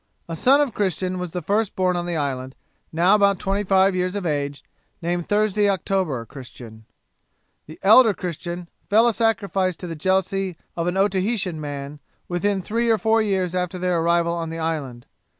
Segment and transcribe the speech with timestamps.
[0.27, 2.55] 'A son of Christian was the first born on the island,
[2.91, 4.63] now about twenty five years of age,
[4.99, 6.85] named Thursday October Christian;
[7.67, 12.89] the elder Christian fell a sacrifice to the jealousy of an Otaheitan man, within three
[12.89, 15.05] or four years after their arrival on the island.